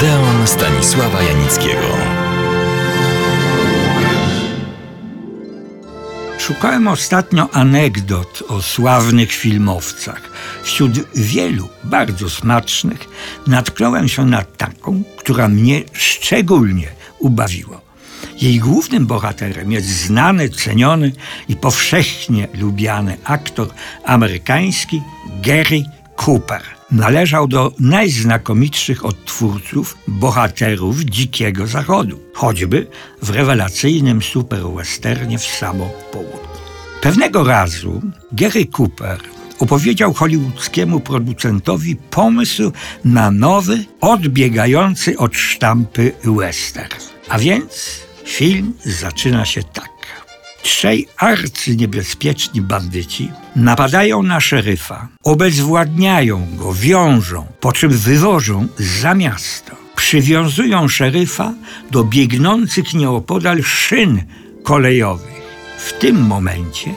[0.00, 1.88] Odeon Stanisława Janickiego.
[6.38, 10.30] Szukałem ostatnio anegdot o sławnych filmowcach.
[10.62, 13.08] Wśród wielu bardzo smacznych
[13.46, 17.80] natknąłem się na taką, która mnie szczególnie ubawiła.
[18.40, 21.12] Jej głównym bohaterem jest znany, ceniony
[21.48, 23.68] i powszechnie lubiany aktor
[24.04, 25.02] amerykański
[25.42, 25.82] Gary
[26.26, 26.79] Cooper.
[26.92, 32.86] Należał do najznakomitszych odtwórców bohaterów Dzikiego Zachodu, choćby
[33.22, 36.40] w rewelacyjnym superwesternie w samo południe.
[37.02, 39.18] Pewnego razu Gary Cooper
[39.58, 42.72] opowiedział hollywoodzkiemu producentowi pomysł
[43.04, 47.00] na nowy, odbiegający od sztampy western.
[47.28, 49.89] A więc film zaczyna się tak.
[50.62, 59.76] Trzej arcyniebezpieczni bandyci napadają na szeryfa, obezwładniają go, wiążą, po czym wywożą za miasto.
[59.96, 61.54] Przywiązują szeryfa
[61.90, 64.22] do biegnących nieopodal szyn
[64.62, 65.40] kolejowych.
[65.78, 66.94] W tym momencie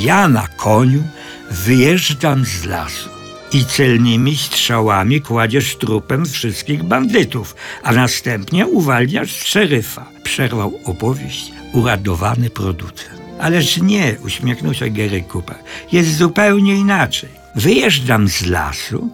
[0.00, 1.02] ja na koniu
[1.50, 3.08] wyjeżdżam z lasu
[3.52, 10.06] i celnymi strzałami kładziesz trupem wszystkich bandytów, a następnie uwalniasz szeryfa.
[10.22, 13.20] Przerwał opowieść uradowany producent.
[13.40, 15.56] Ależ nie, uśmiechnął się Gary Cooper.
[15.92, 17.28] Jest zupełnie inaczej.
[17.54, 19.10] Wyjeżdżam z lasu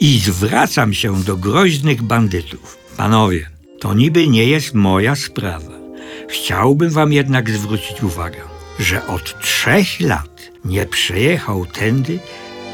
[0.00, 2.78] i zwracam się do groźnych bandytów.
[2.96, 3.46] Panowie,
[3.80, 5.72] to niby nie jest moja sprawa.
[6.28, 8.40] Chciałbym wam jednak zwrócić uwagę,
[8.78, 12.18] że od trzech lat nie przejechał tędy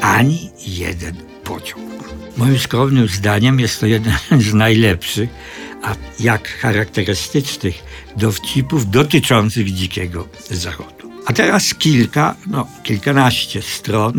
[0.01, 1.91] ani jeden pociąg.
[2.37, 5.29] Moim skromnym zdaniem jest to jeden z najlepszych,
[5.83, 7.83] a jak charakterystycznych
[8.17, 11.11] dowcipów dotyczących dzikiego zachodu.
[11.25, 14.13] A teraz kilka, no kilkanaście stron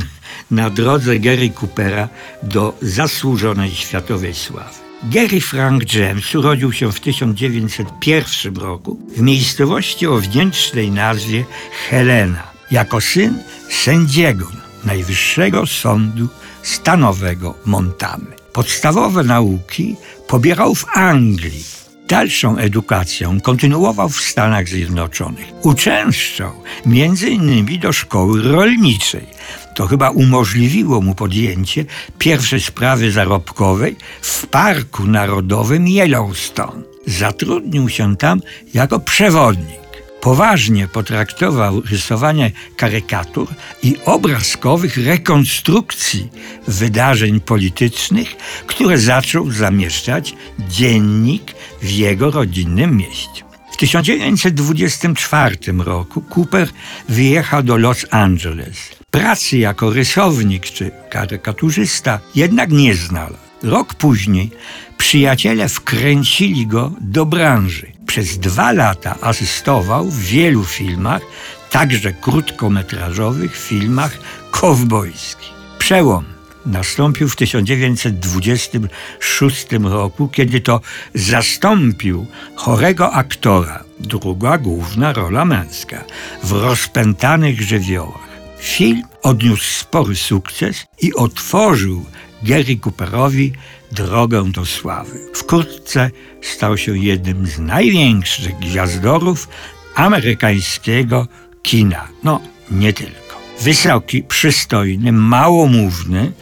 [0.51, 2.09] na drodze Gary Coopera
[2.43, 4.83] do zasłużonej światowej sławy.
[5.05, 11.45] Gary Frank James urodził się w 1901 roku w miejscowości o wdzięcznej nazwie
[11.89, 13.39] Helena, jako syn
[13.71, 14.47] sędziego
[14.85, 16.29] Najwyższego Sądu
[16.63, 18.27] Stanowego Montany.
[18.53, 19.97] Podstawowe nauki
[20.33, 21.65] pobierał w Anglii.
[22.09, 25.47] Dalszą edukację kontynuował w Stanach Zjednoczonych.
[25.63, 26.53] Uczęszczał
[26.87, 29.27] między innymi do szkoły rolniczej.
[29.75, 31.85] To chyba umożliwiło mu podjęcie
[32.19, 36.83] pierwszej sprawy zarobkowej w Parku Narodowym Yellowstone.
[37.07, 38.41] Zatrudnił się tam
[38.75, 39.82] jako przewodnik
[40.23, 43.49] poważnie potraktował rysowanie karykatur
[43.83, 46.29] i obrazkowych rekonstrukcji
[46.69, 50.35] wydarzeń politycznych, które zaczął zamieszczać
[50.69, 53.43] dziennik w jego rodzinnym mieście.
[53.73, 56.69] W 1924 roku Cooper
[57.09, 58.79] wyjechał do Los Angeles.
[59.11, 63.37] Pracy jako rysownik czy karykaturzysta jednak nie znalazł.
[63.63, 64.51] Rok później
[64.99, 67.92] przyjaciele wkręcili go do branży.
[68.13, 71.23] Przez dwa lata asystował w wielu filmach,
[71.71, 74.19] także krótkometrażowych filmach
[74.51, 75.53] kowbojskich.
[75.79, 76.25] Przełom
[76.67, 80.81] nastąpił w 1926 roku, kiedy to
[81.15, 86.05] zastąpił chorego aktora, druga główna rola męska,
[86.43, 88.29] w rozpętanych żywiołach.
[88.59, 92.05] Film odniósł spory sukces i otworzył
[92.43, 93.53] Gary Cooperowi
[93.93, 95.21] drogę do sławy.
[95.35, 96.11] Wkrótce
[96.43, 99.49] stał się jednym z największych gwiazdorów
[99.95, 101.27] amerykańskiego
[101.63, 102.09] kina.
[102.23, 103.23] No, nie tylko.
[103.61, 106.33] Wysoki, przystojny, małomówny,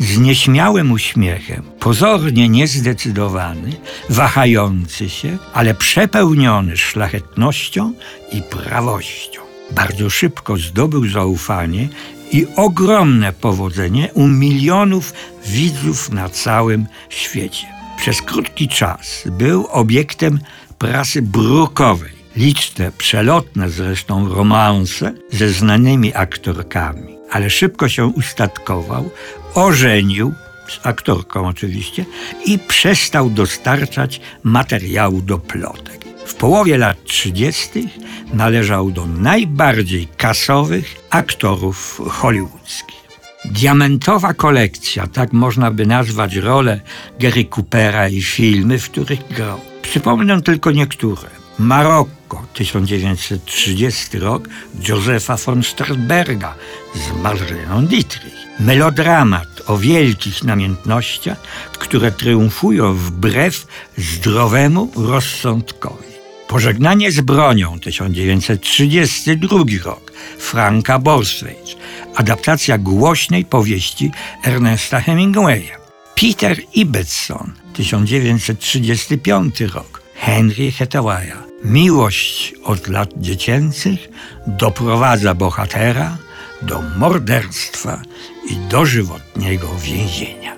[0.00, 3.72] z nieśmiałym uśmiechem, pozornie niezdecydowany,
[4.08, 7.92] wahający się, ale przepełniony szlachetnością
[8.32, 9.40] i prawością.
[9.70, 11.88] Bardzo szybko zdobył zaufanie
[12.32, 15.12] i ogromne powodzenie u milionów
[15.46, 17.66] widzów na całym świecie.
[17.96, 20.38] Przez krótki czas był obiektem
[20.78, 22.20] prasy brukowej.
[22.36, 29.10] Liczne, przelotne zresztą romanse ze znanymi aktorkami, ale szybko się ustatkował,
[29.54, 30.32] ożenił
[30.68, 32.04] z aktorką oczywiście
[32.46, 36.09] i przestał dostarczać materiału do plotek.
[36.30, 37.88] W połowie lat 30.
[38.32, 43.00] należał do najbardziej kasowych aktorów hollywoodzkich.
[43.44, 46.80] Diamentowa kolekcja, tak można by nazwać rolę
[47.20, 49.60] Gary Coopera i filmy, w których grał.
[49.82, 51.28] Przypomnę tylko niektóre.
[51.58, 54.48] Marokko, 1930 rok,
[54.88, 56.54] Józefa von Sternberga
[56.94, 58.40] z Marleną Dietrich.
[58.60, 61.40] Melodramat o wielkich namiętnościach,
[61.72, 63.66] które triumfują wbrew
[63.98, 66.09] zdrowemu rozsądkowi.
[66.50, 71.76] Pożegnanie z bronią 1932 rok Franka Borswejcz,
[72.14, 74.10] adaptacja głośnej powieści
[74.44, 75.76] Ernesta Hemingwaya.
[76.14, 80.02] Peter Ibbetson 1935 rok.
[80.14, 81.36] Henry Hathawaya.
[81.64, 84.08] Miłość od lat dziecięcych
[84.46, 86.18] doprowadza bohatera
[86.62, 88.02] do morderstwa
[88.50, 90.56] i dożywotniego więzienia.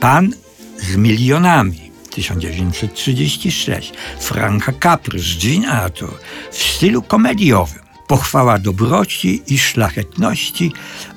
[0.00, 0.32] Pan
[0.76, 1.87] z milionami
[2.18, 6.18] 1936 Franka Capry z Jean Arthur
[6.50, 7.82] w stylu komediowym.
[8.08, 10.72] Pochwała dobroci i szlachetności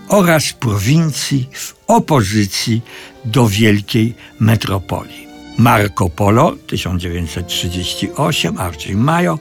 [0.07, 2.81] oraz prowincji w opozycji
[3.25, 5.27] do wielkiej metropolii.
[5.57, 9.39] Marco Polo 1938 Archie Mayo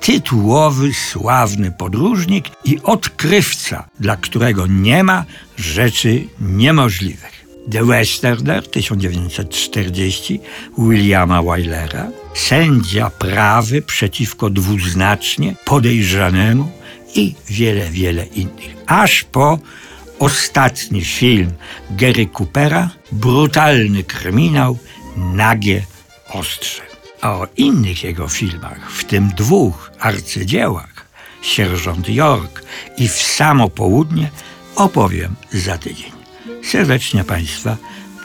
[0.00, 5.24] tytułowy, sławny podróżnik i odkrywca, dla którego nie ma
[5.56, 7.39] rzeczy niemożliwych.
[7.68, 10.40] The Westerner 1940
[10.78, 16.72] Williama Wylera, sędzia prawy przeciwko dwuznacznie podejrzanemu
[17.14, 18.76] i wiele, wiele innych.
[18.86, 19.58] Aż po
[20.18, 21.52] ostatni film
[21.90, 24.78] Gary Coopera, brutalny kryminał,
[25.16, 25.86] nagie
[26.32, 26.82] ostrze.
[27.20, 31.06] A o innych jego filmach, w tym dwóch arcydziełach,
[31.42, 32.62] Sierżant York
[32.96, 34.30] i W samo południe,
[34.76, 36.19] opowiem za tydzień.
[36.62, 37.76] Serdecznie Państwa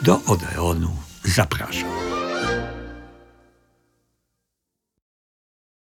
[0.02, 0.90] do Odeonu
[1.24, 2.05] zapraszam.